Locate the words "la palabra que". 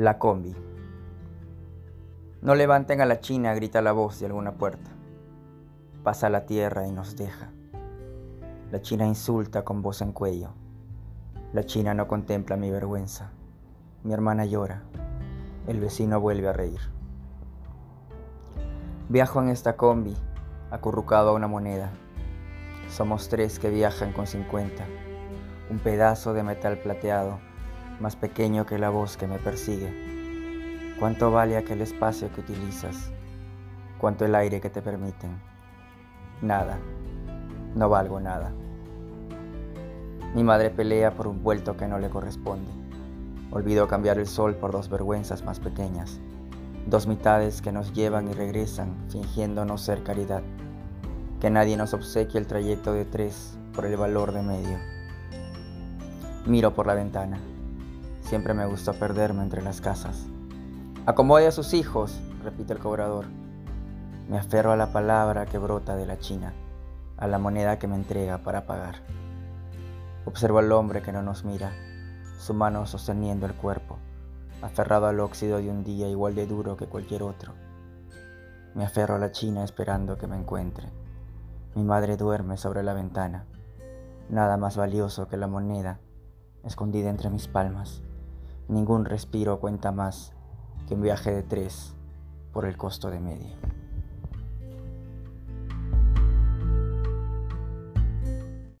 64.76-65.58